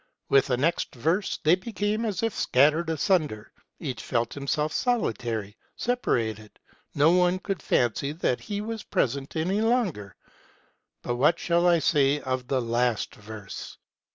[0.29, 6.57] With the next verse they became as if scattered asunder: each felt himself solitary, separated,
[6.95, 10.15] no one could fancy that he was present any longer.
[11.03, 13.77] But what shall I say of the last verse?